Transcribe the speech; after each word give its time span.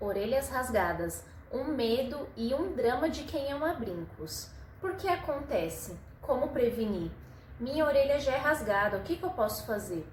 Orelhas 0.00 0.48
rasgadas, 0.48 1.24
um 1.52 1.64
medo 1.64 2.28
e 2.36 2.54
um 2.54 2.72
drama 2.72 3.10
de 3.10 3.24
quem 3.24 3.50
ama 3.50 3.74
brincos. 3.74 4.48
Por 4.80 4.94
que 4.94 5.08
acontece? 5.08 5.98
Como 6.22 6.50
prevenir? 6.50 7.10
Minha 7.58 7.84
orelha 7.84 8.20
já 8.20 8.34
é 8.34 8.36
rasgada, 8.36 8.98
o 8.98 9.02
que, 9.02 9.16
que 9.16 9.24
eu 9.24 9.30
posso 9.30 9.66
fazer? 9.66 10.06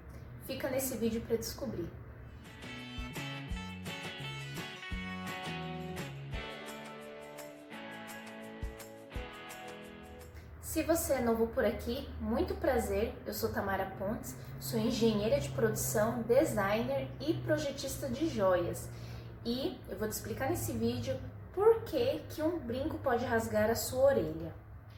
Fica 0.44 0.68
nesse 0.68 0.96
vídeo 0.96 1.20
para 1.20 1.36
descobrir. 1.36 1.88
Se 10.60 10.82
você 10.82 11.14
é 11.14 11.20
novo 11.20 11.46
por 11.46 11.64
aqui, 11.64 12.08
muito 12.20 12.56
prazer. 12.56 13.14
Eu 13.24 13.32
sou 13.32 13.50
Tamara 13.50 13.86
Pontes, 14.00 14.34
sou 14.58 14.80
engenheira 14.80 15.38
de 15.38 15.48
produção, 15.50 16.22
designer 16.22 17.08
e 17.20 17.34
projetista 17.34 18.08
de 18.08 18.28
joias 18.28 18.88
e 19.46 19.78
eu 19.88 19.96
vou 19.96 20.08
te 20.08 20.12
explicar 20.12 20.50
nesse 20.50 20.72
vídeo 20.72 21.16
por 21.54 21.82
que, 21.82 22.20
que 22.30 22.42
um 22.42 22.58
brinco 22.58 22.98
pode 22.98 23.24
rasgar 23.24 23.70
a 23.70 23.76
sua 23.76 24.06
orelha. 24.06 24.52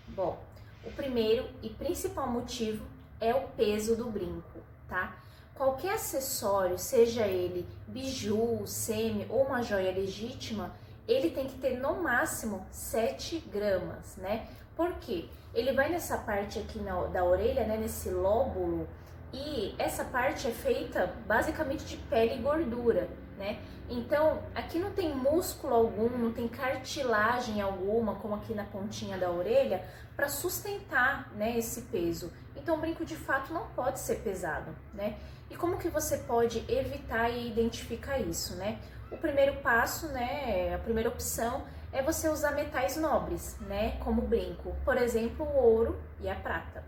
Bom, 0.09 0.43
o 0.83 0.91
primeiro 0.91 1.47
e 1.63 1.69
principal 1.69 2.27
motivo 2.27 2.85
é 3.21 3.35
o 3.35 3.43
peso 3.49 3.95
do 3.95 4.07
brinco, 4.07 4.59
tá? 4.89 5.19
Qualquer 5.55 5.95
acessório, 5.95 6.79
seja 6.79 7.27
ele 7.27 7.69
biju, 7.87 8.67
semi 8.67 9.27
ou 9.29 9.45
uma 9.45 9.63
joia 9.63 9.93
legítima, 9.93 10.75
ele 11.07 11.31
tem 11.31 11.47
que 11.47 11.59
ter 11.59 11.79
no 11.79 12.03
máximo 12.03 12.67
7 12.71 13.41
gramas, 13.53 14.17
né? 14.17 14.49
Por 14.75 14.95
quê? 14.95 15.29
Ele 15.53 15.73
vai 15.73 15.91
nessa 15.91 16.17
parte 16.17 16.59
aqui 16.59 16.79
na, 16.79 17.05
da 17.07 17.23
orelha, 17.23 17.67
né, 17.67 17.77
nesse 17.77 18.09
lóbulo, 18.09 18.89
e 19.33 19.75
essa 19.79 20.05
parte 20.05 20.47
é 20.47 20.53
feita 20.53 21.13
basicamente 21.27 21.85
de 21.85 21.97
pele 21.97 22.37
e 22.37 22.39
gordura 22.39 23.09
né? 23.39 23.59
Então, 23.89 24.43
aqui 24.55 24.79
não 24.79 24.93
tem 24.93 25.15
músculo 25.15 25.75
algum, 25.75 26.09
não 26.11 26.33
tem 26.33 26.47
cartilagem 26.47 27.61
alguma, 27.61 28.17
como 28.17 28.35
aqui 28.35 28.53
na 28.53 28.65
pontinha 28.65 29.17
da 29.17 29.31
orelha, 29.31 29.83
para 30.15 30.29
sustentar, 30.29 31.33
né, 31.35 31.57
esse 31.57 31.83
peso. 31.83 32.31
Então, 32.57 32.77
o 32.77 32.81
brinco 32.81 33.05
de 33.05 33.17
fato 33.17 33.53
não 33.55 33.67
pode 33.69 34.01
ser 34.01 34.17
pesado, 34.17 34.75
né? 34.93 35.17
E 35.49 35.57
como 35.57 35.79
que 35.79 35.89
você 35.89 36.19
pode 36.19 36.65
evitar 36.69 37.31
e 37.31 37.49
identificar 37.49 38.19
isso, 38.19 38.57
né? 38.57 38.79
O 39.11 39.17
primeiro 39.17 39.57
passo, 39.63 40.09
né, 40.09 40.75
a 40.75 40.79
primeira 40.79 41.09
opção 41.09 41.63
é 41.91 42.03
você 42.03 42.29
usar 42.29 42.51
metais 42.53 42.97
nobres, 42.97 43.57
né, 43.61 43.97
como 44.01 44.21
brinco. 44.21 44.77
Por 44.85 44.99
exemplo, 44.99 45.47
o 45.47 45.57
ouro 45.57 45.99
e 46.21 46.29
a 46.29 46.35
prata. 46.35 46.85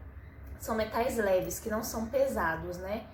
São 0.58 0.74
metais 0.74 1.16
leves 1.16 1.58
que 1.58 1.70
não 1.70 1.82
são 1.82 2.06
pesados, 2.06 2.76
né? 2.76 3.04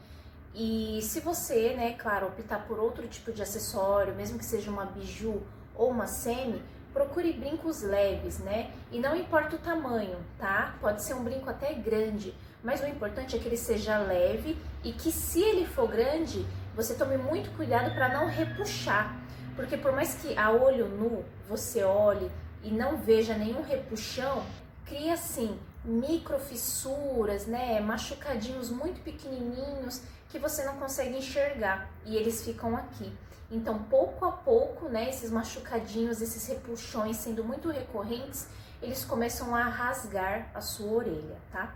E 0.58 1.02
se 1.02 1.20
você, 1.20 1.74
né, 1.74 1.92
claro, 1.98 2.28
optar 2.28 2.66
por 2.66 2.78
outro 2.78 3.06
tipo 3.06 3.30
de 3.30 3.42
acessório, 3.42 4.14
mesmo 4.14 4.38
que 4.38 4.44
seja 4.44 4.70
uma 4.70 4.86
biju 4.86 5.42
ou 5.74 5.90
uma 5.90 6.06
semi, 6.06 6.62
procure 6.94 7.30
brincos 7.34 7.82
leves, 7.82 8.38
né? 8.38 8.70
E 8.90 8.98
não 8.98 9.14
importa 9.14 9.56
o 9.56 9.58
tamanho, 9.58 10.16
tá? 10.38 10.74
Pode 10.80 11.02
ser 11.02 11.12
um 11.12 11.22
brinco 11.22 11.50
até 11.50 11.74
grande, 11.74 12.34
mas 12.64 12.80
o 12.80 12.86
importante 12.86 13.36
é 13.36 13.38
que 13.38 13.46
ele 13.46 13.58
seja 13.58 13.98
leve 13.98 14.56
e 14.82 14.92
que 14.92 15.12
se 15.12 15.42
ele 15.42 15.66
for 15.66 15.88
grande, 15.88 16.46
você 16.74 16.94
tome 16.94 17.18
muito 17.18 17.54
cuidado 17.54 17.94
para 17.94 18.08
não 18.08 18.26
repuxar, 18.26 19.14
porque 19.54 19.76
por 19.76 19.92
mais 19.92 20.14
que 20.14 20.38
a 20.38 20.50
olho 20.50 20.88
nu 20.88 21.22
você 21.46 21.84
olhe 21.84 22.30
e 22.62 22.70
não 22.70 22.96
veja 22.96 23.36
nenhum 23.36 23.60
repuxão, 23.60 24.42
cria 24.86 25.14
assim 25.14 25.58
microfissuras, 25.84 27.46
né, 27.46 27.80
machucadinhos 27.80 28.70
muito 28.70 29.00
pequenininhos 29.02 30.02
que 30.28 30.38
você 30.38 30.64
não 30.64 30.76
consegue 30.76 31.16
enxergar 31.16 31.88
e 32.04 32.16
eles 32.16 32.44
ficam 32.44 32.76
aqui. 32.76 33.12
Então, 33.50 33.78
pouco 33.84 34.24
a 34.24 34.32
pouco, 34.32 34.88
né, 34.88 35.08
esses 35.08 35.30
machucadinhos, 35.30 36.20
esses 36.20 36.46
repuxões 36.48 37.16
sendo 37.16 37.44
muito 37.44 37.70
recorrentes, 37.70 38.48
eles 38.82 39.04
começam 39.04 39.54
a 39.54 39.62
rasgar 39.62 40.50
a 40.52 40.60
sua 40.60 40.90
orelha, 40.90 41.36
tá? 41.52 41.72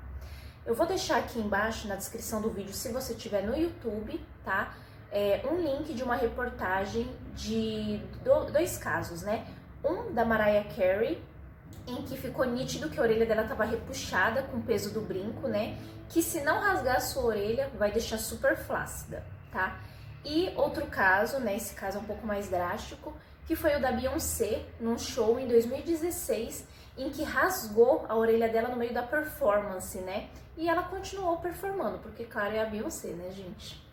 Eu 0.67 0.74
vou 0.74 0.86
deixar 0.86 1.18
aqui 1.18 1.39
embaixo 1.39 1.89
na 1.89 1.95
descrição 1.95 2.42
do 2.42 2.51
vídeo, 2.51 2.74
se 2.74 2.92
você 2.92 3.14
tiver 3.14 3.42
no 3.42 3.56
YouTube, 3.56 4.20
tá? 4.45 4.74
É, 5.12 5.42
um 5.51 5.56
link 5.56 5.95
de 5.95 6.02
uma 6.02 6.17
reportagem 6.17 7.11
de 7.35 8.01
dois 8.52 8.77
casos, 8.77 9.23
né? 9.23 9.46
Um 9.83 10.12
da 10.12 10.24
Mariah 10.24 10.68
Carey, 10.74 11.23
em 11.86 12.03
que 12.03 12.17
ficou 12.17 12.45
nítido 12.45 12.89
que 12.89 12.98
a 12.98 13.03
orelha 13.03 13.27
dela 13.27 13.42
estava 13.42 13.64
repuxada 13.64 14.42
com 14.45 14.58
o 14.58 14.63
peso 14.63 14.92
do 14.92 15.01
brinco, 15.01 15.48
né? 15.48 15.79
Que 16.08 16.23
se 16.23 16.41
não 16.41 16.61
rasgar 16.61 16.97
a 16.97 17.01
sua 17.01 17.25
orelha, 17.25 17.70
vai 17.79 17.91
deixar 17.91 18.19
super 18.19 18.57
flácida, 18.57 19.25
tá? 19.51 19.80
E 20.25 20.53
outro 20.57 20.86
caso, 20.86 21.39
né? 21.39 21.57
Esse 21.57 21.75
caso 21.75 21.98
é 21.98 22.01
um 22.01 22.05
pouco 22.05 22.27
mais 22.27 22.48
drástico, 22.48 23.13
que 23.47 23.57
foi 23.57 23.77
o 23.77 23.80
da 23.80 23.91
Beyoncé 23.91 24.64
num 24.79 24.98
show 24.98 25.39
em 25.39 25.48
2016, 25.48 26.67
em 26.97 27.11
que 27.11 27.23
rasgou 27.23 28.05
a 28.09 28.17
orelha 28.17 28.48
dela 28.48 28.69
no 28.69 28.77
meio 28.77 28.92
da 28.92 29.03
performance, 29.03 29.98
né? 29.98 30.29
E 30.57 30.69
ela 30.69 30.83
continuou 30.83 31.39
performando, 31.39 31.98
porque 31.98 32.25
claro, 32.25 32.55
é 32.55 32.61
a 32.61 32.67
Beyoncé, 32.67 33.09
né, 33.09 33.30
gente? 33.30 33.89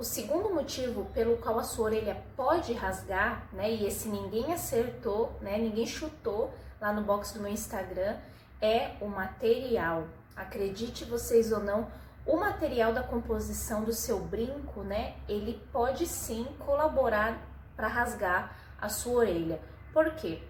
O 0.00 0.02
segundo 0.02 0.48
motivo 0.48 1.04
pelo 1.12 1.36
qual 1.36 1.58
a 1.58 1.62
sua 1.62 1.84
orelha 1.84 2.24
pode 2.34 2.72
rasgar, 2.72 3.46
né, 3.52 3.70
e 3.70 3.86
esse 3.86 4.08
ninguém 4.08 4.50
acertou, 4.50 5.30
né, 5.42 5.58
ninguém 5.58 5.84
chutou, 5.84 6.54
lá 6.80 6.90
no 6.90 7.02
box 7.02 7.34
do 7.34 7.40
meu 7.40 7.52
Instagram 7.52 8.16
é 8.62 8.92
o 8.98 9.06
material. 9.06 10.08
Acredite 10.34 11.04
vocês 11.04 11.52
ou 11.52 11.62
não, 11.62 11.86
o 12.24 12.38
material 12.38 12.94
da 12.94 13.02
composição 13.02 13.84
do 13.84 13.92
seu 13.92 14.18
brinco, 14.20 14.80
né, 14.80 15.16
ele 15.28 15.62
pode 15.70 16.06
sim 16.06 16.46
colaborar 16.60 17.38
para 17.76 17.86
rasgar 17.86 18.56
a 18.80 18.88
sua 18.88 19.16
orelha. 19.16 19.60
Por 19.92 20.14
quê? 20.14 20.42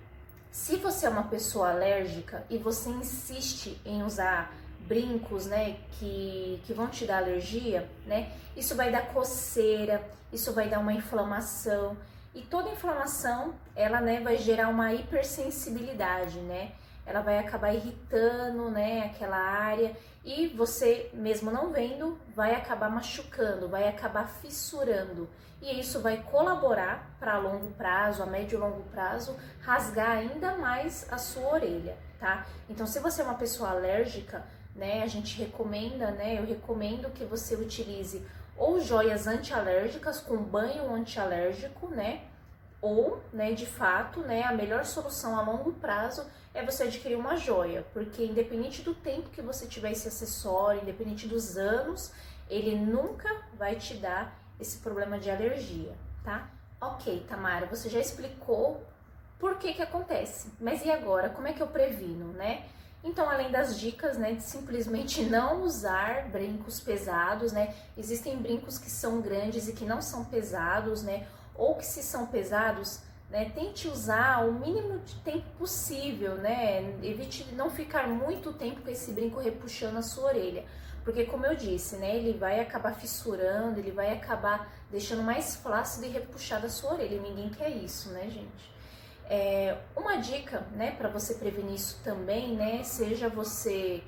Se 0.52 0.76
você 0.76 1.06
é 1.06 1.10
uma 1.10 1.24
pessoa 1.24 1.70
alérgica 1.70 2.44
e 2.48 2.56
você 2.56 2.88
insiste 2.88 3.80
em 3.84 4.04
usar 4.04 4.54
brincos, 4.86 5.46
né, 5.46 5.76
que, 5.92 6.60
que 6.64 6.72
vão 6.72 6.88
te 6.88 7.04
dar 7.04 7.18
alergia, 7.18 7.88
né, 8.06 8.32
isso 8.56 8.74
vai 8.74 8.90
dar 8.90 9.12
coceira, 9.12 10.02
isso 10.32 10.52
vai 10.52 10.68
dar 10.68 10.78
uma 10.78 10.92
inflamação. 10.92 11.96
E 12.34 12.42
toda 12.42 12.70
inflamação, 12.70 13.54
ela, 13.74 14.00
né, 14.00 14.20
vai 14.20 14.36
gerar 14.36 14.68
uma 14.68 14.92
hipersensibilidade, 14.92 16.38
né? 16.40 16.72
Ela 17.04 17.22
vai 17.22 17.38
acabar 17.38 17.74
irritando, 17.74 18.70
né, 18.70 19.06
aquela 19.06 19.36
área 19.36 19.96
e 20.24 20.48
você, 20.48 21.10
mesmo 21.14 21.50
não 21.50 21.70
vendo, 21.72 22.18
vai 22.34 22.54
acabar 22.54 22.90
machucando, 22.90 23.68
vai 23.68 23.88
acabar 23.88 24.28
fissurando. 24.28 25.28
E 25.62 25.80
isso 25.80 26.00
vai 26.00 26.18
colaborar 26.18 27.16
para 27.18 27.38
longo 27.38 27.68
prazo, 27.72 28.22
a 28.22 28.26
médio 28.26 28.56
e 28.56 28.60
longo 28.60 28.82
prazo, 28.90 29.36
rasgar 29.60 30.18
ainda 30.18 30.56
mais 30.56 31.10
a 31.10 31.18
sua 31.18 31.54
orelha, 31.54 31.96
tá? 32.18 32.46
Então, 32.68 32.86
se 32.86 32.98
você 32.98 33.22
é 33.22 33.24
uma 33.24 33.34
pessoa 33.34 33.70
alérgica, 33.70 34.44
né, 34.74 35.02
a 35.02 35.06
gente 35.06 35.36
recomenda, 35.38 36.10
né, 36.10 36.38
eu 36.38 36.46
recomendo 36.46 37.10
que 37.10 37.24
você 37.24 37.54
utilize 37.54 38.22
ou 38.56 38.80
joias 38.80 39.26
antialérgicas 39.26 40.20
com 40.20 40.36
banho 40.36 40.94
antialérgico, 40.94 41.88
né? 41.88 42.22
Ou, 42.82 43.22
né, 43.32 43.52
de 43.52 43.66
fato, 43.66 44.20
né, 44.20 44.42
a 44.42 44.52
melhor 44.52 44.84
solução 44.84 45.38
a 45.38 45.42
longo 45.42 45.72
prazo 45.72 46.26
é 46.52 46.64
você 46.64 46.84
adquirir 46.84 47.16
uma 47.16 47.36
joia, 47.36 47.86
porque 47.92 48.24
independente 48.24 48.82
do 48.82 48.94
tempo 48.94 49.30
que 49.30 49.40
você 49.40 49.66
tiver 49.66 49.92
esse 49.92 50.08
acessório, 50.08 50.82
independente 50.82 51.26
dos 51.26 51.56
anos, 51.56 52.12
ele 52.48 52.74
nunca 52.74 53.28
vai 53.54 53.76
te 53.76 53.94
dar 53.94 54.38
esse 54.58 54.78
problema 54.78 55.18
de 55.18 55.30
alergia, 55.30 55.94
tá? 56.24 56.50
Ok, 56.80 57.24
Tamara, 57.28 57.66
você 57.66 57.88
já 57.88 58.00
explicou 58.00 58.82
por 59.38 59.56
que 59.58 59.72
que 59.72 59.82
acontece, 59.82 60.50
mas 60.60 60.84
e 60.84 60.90
agora? 60.90 61.30
Como 61.30 61.48
é 61.48 61.52
que 61.52 61.62
eu 61.62 61.66
previno, 61.66 62.32
né? 62.32 62.66
Então, 63.02 63.30
além 63.30 63.50
das 63.50 63.78
dicas, 63.78 64.18
né, 64.18 64.32
de 64.32 64.42
simplesmente 64.42 65.22
não 65.28 65.62
usar 65.62 66.28
brincos 66.28 66.80
pesados, 66.80 67.52
né? 67.52 67.74
Existem 67.96 68.36
brincos 68.36 68.78
que 68.78 68.90
são 68.90 69.20
grandes 69.20 69.68
e 69.68 69.72
que 69.72 69.84
não 69.84 70.02
são 70.02 70.24
pesados, 70.24 71.02
né? 71.02 71.26
Ou 71.54 71.74
que 71.76 71.86
se 71.86 72.02
são 72.02 72.26
pesados, 72.26 73.00
né, 73.30 73.50
tente 73.54 73.86
usar 73.86 74.44
o 74.44 74.52
mínimo 74.52 74.98
de 74.98 75.14
tempo 75.20 75.46
possível, 75.58 76.34
né? 76.34 76.98
Evite 77.02 77.46
não 77.54 77.70
ficar 77.70 78.08
muito 78.08 78.52
tempo 78.52 78.82
com 78.82 78.90
esse 78.90 79.12
brinco 79.12 79.40
repuxando 79.40 79.98
a 79.98 80.02
sua 80.02 80.26
orelha. 80.26 80.64
Porque 81.04 81.24
como 81.24 81.46
eu 81.46 81.56
disse, 81.56 81.96
né, 81.96 82.16
ele 82.16 82.36
vai 82.36 82.60
acabar 82.60 82.94
fissurando, 82.94 83.78
ele 83.78 83.90
vai 83.90 84.12
acabar 84.12 84.70
deixando 84.90 85.22
mais 85.22 85.56
flácido 85.56 86.04
e 86.04 86.10
repuxado 86.10 86.66
a 86.66 86.68
sua 86.68 86.92
orelha. 86.92 87.20
Ninguém 87.20 87.48
quer 87.48 87.70
isso, 87.70 88.10
né, 88.10 88.28
gente? 88.28 88.79
É, 89.32 89.76
uma 89.96 90.16
dica, 90.16 90.66
né, 90.74 90.90
para 90.90 91.08
você 91.08 91.34
prevenir 91.34 91.74
isso 91.74 92.00
também, 92.02 92.56
né, 92.56 92.82
seja 92.82 93.28
você 93.28 94.02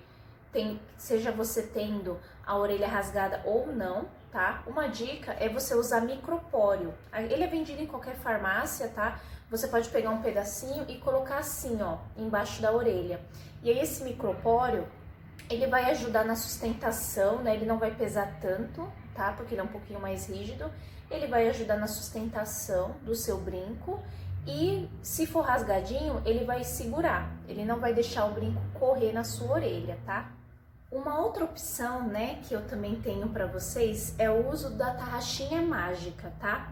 tem, 0.53 0.81
seja 0.99 1.31
você 1.31 1.63
tendo 1.63 2.19
a 2.45 2.59
orelha 2.59 2.89
rasgada 2.89 3.41
ou 3.45 3.69
não, 3.69 4.09
tá? 4.33 4.65
Uma 4.67 4.89
dica 4.89 5.33
é 5.39 5.49
você 5.49 5.77
usar 5.77 6.01
micropóreo. 6.01 6.93
Ele 7.15 7.45
é 7.45 7.47
vendido 7.47 7.81
em 7.81 7.87
qualquer 7.87 8.17
farmácia, 8.17 8.89
tá? 8.89 9.21
Você 9.49 9.69
pode 9.69 9.89
pegar 9.91 10.11
um 10.11 10.21
pedacinho 10.21 10.85
e 10.89 10.99
colocar 10.99 11.39
assim, 11.39 11.81
ó, 11.81 11.99
embaixo 12.17 12.61
da 12.61 12.73
orelha. 12.73 13.21
E 13.63 13.71
aí 13.71 13.79
esse 13.79 14.03
micropóreo, 14.03 14.89
ele 15.49 15.69
vai 15.69 15.89
ajudar 15.93 16.25
na 16.25 16.35
sustentação, 16.35 17.39
né? 17.39 17.55
Ele 17.55 17.65
não 17.65 17.79
vai 17.79 17.95
pesar 17.95 18.41
tanto, 18.41 18.93
tá? 19.15 19.33
Porque 19.33 19.55
ele 19.55 19.61
é 19.61 19.65
um 19.65 19.69
pouquinho 19.69 20.01
mais 20.01 20.29
rígido. 20.29 20.69
Ele 21.09 21.29
vai 21.29 21.49
ajudar 21.49 21.77
na 21.77 21.87
sustentação 21.87 22.97
do 23.03 23.15
seu 23.15 23.39
brinco 23.39 24.03
e 24.47 24.89
se 25.03 25.27
for 25.27 25.43
rasgadinho, 25.43 26.21
ele 26.25 26.45
vai 26.45 26.65
segurar. 26.65 27.31
Ele 27.49 27.65
não 27.65 27.79
vai 27.79 27.95
deixar 27.95 28.25
o 28.27 28.33
brinco 28.33 28.61
correr 28.75 29.13
na 29.13 29.25
sua 29.25 29.53
orelha, 29.53 29.99
tá? 30.05 30.33
Uma 30.91 31.21
outra 31.21 31.45
opção, 31.45 32.07
né, 32.07 32.41
que 32.43 32.53
eu 32.53 32.67
também 32.67 32.97
tenho 32.97 33.29
para 33.29 33.47
vocês 33.47 34.15
é 34.19 34.31
o 34.31 34.51
uso 34.51 34.71
da 34.71 34.93
tarraxinha 34.93 35.63
mágica, 35.63 36.33
tá? 36.39 36.71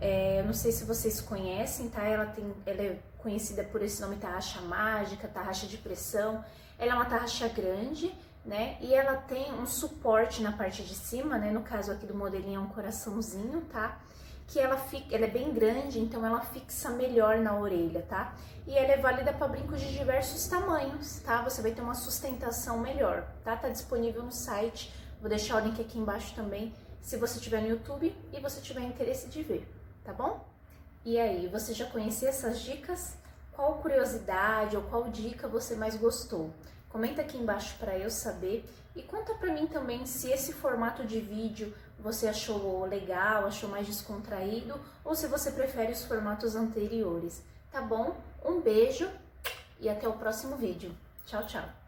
É, 0.00 0.40
eu 0.40 0.44
não 0.44 0.52
sei 0.52 0.72
se 0.72 0.84
vocês 0.84 1.20
conhecem, 1.20 1.88
tá? 1.88 2.02
Ela, 2.02 2.26
tem, 2.26 2.52
ela 2.66 2.82
é 2.82 2.98
conhecida 3.18 3.62
por 3.62 3.80
esse 3.82 4.00
nome 4.02 4.16
tarraxa 4.16 4.60
mágica, 4.62 5.28
tarraxa 5.28 5.66
de 5.66 5.78
pressão. 5.78 6.44
Ela 6.76 6.92
é 6.92 6.94
uma 6.94 7.04
tarraxa 7.04 7.46
grande, 7.46 8.12
né? 8.44 8.76
E 8.80 8.92
ela 8.92 9.16
tem 9.16 9.52
um 9.52 9.64
suporte 9.64 10.42
na 10.42 10.50
parte 10.50 10.82
de 10.82 10.94
cima, 10.94 11.38
né? 11.38 11.52
No 11.52 11.62
caso 11.62 11.92
aqui 11.92 12.04
do 12.04 12.16
modelinho 12.16 12.56
é 12.56 12.64
um 12.64 12.68
coraçãozinho, 12.68 13.60
tá? 13.70 14.00
Que 14.52 14.60
ela, 14.60 14.76
fica, 14.76 15.16
ela 15.16 15.24
é 15.24 15.30
bem 15.30 15.52
grande, 15.52 15.98
então 15.98 16.24
ela 16.24 16.40
fixa 16.40 16.90
melhor 16.90 17.38
na 17.38 17.58
orelha, 17.58 18.02
tá? 18.02 18.34
E 18.66 18.76
ela 18.76 18.92
é 18.92 18.98
válida 18.98 19.32
para 19.32 19.48
brincos 19.48 19.80
de 19.80 19.92
diversos 19.96 20.46
tamanhos, 20.46 21.20
tá? 21.20 21.42
Você 21.42 21.62
vai 21.62 21.72
ter 21.72 21.80
uma 21.80 21.94
sustentação 21.94 22.78
melhor, 22.78 23.26
tá? 23.42 23.56
Tá 23.56 23.68
disponível 23.68 24.22
no 24.22 24.32
site, 24.32 24.92
vou 25.20 25.28
deixar 25.28 25.56
o 25.56 25.66
link 25.66 25.80
aqui 25.80 25.98
embaixo 25.98 26.34
também, 26.34 26.74
se 27.00 27.16
você 27.16 27.40
tiver 27.40 27.62
no 27.62 27.68
YouTube 27.68 28.14
e 28.32 28.40
você 28.40 28.60
tiver 28.60 28.82
interesse 28.82 29.26
de 29.28 29.42
ver 29.42 29.82
tá 30.04 30.12
bom? 30.12 30.44
E 31.04 31.18
aí, 31.18 31.48
você 31.48 31.72
já 31.72 31.86
conhecia 31.86 32.28
essas 32.28 32.60
dicas? 32.60 33.16
Qual 33.52 33.74
curiosidade 33.78 34.76
ou 34.76 34.82
qual 34.84 35.04
dica 35.08 35.48
você 35.48 35.74
mais 35.74 35.96
gostou? 35.96 36.50
Comenta 36.92 37.22
aqui 37.22 37.38
embaixo 37.38 37.74
para 37.78 37.98
eu 37.98 38.10
saber 38.10 38.68
e 38.94 39.02
conta 39.02 39.34
para 39.34 39.50
mim 39.50 39.66
também 39.66 40.04
se 40.04 40.30
esse 40.30 40.52
formato 40.52 41.06
de 41.06 41.20
vídeo 41.20 41.74
você 41.98 42.28
achou 42.28 42.84
legal, 42.84 43.46
achou 43.46 43.66
mais 43.70 43.86
descontraído 43.86 44.78
ou 45.02 45.14
se 45.14 45.26
você 45.26 45.50
prefere 45.50 45.92
os 45.92 46.04
formatos 46.04 46.54
anteriores, 46.54 47.42
tá 47.70 47.80
bom? 47.80 48.14
Um 48.44 48.60
beijo 48.60 49.10
e 49.80 49.88
até 49.88 50.06
o 50.06 50.12
próximo 50.12 50.56
vídeo. 50.56 50.94
Tchau, 51.24 51.46
tchau! 51.46 51.81